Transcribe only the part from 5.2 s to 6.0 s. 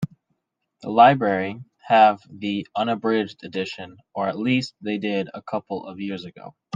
a couple of